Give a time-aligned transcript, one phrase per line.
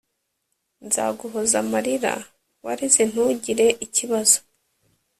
[0.85, 2.13] nzaguhoza amarira
[2.65, 4.37] warize ntugire ikibazo